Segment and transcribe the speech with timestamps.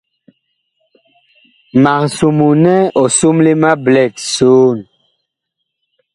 [1.83, 4.77] Mag somoo nɛ ɔ somle ma blɛt soon.